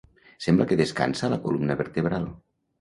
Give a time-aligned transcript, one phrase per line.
[0.45, 2.29] Sembla que descansa la columna vertebral.